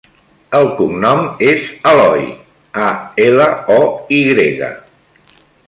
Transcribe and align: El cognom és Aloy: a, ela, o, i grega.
El 0.59 0.63
cognom 0.79 1.19
és 1.49 1.67
Aloy: 1.91 2.25
a, 2.87 2.89
ela, 3.29 3.47
o, 3.77 3.81
i 4.19 4.25
grega. 4.33 4.75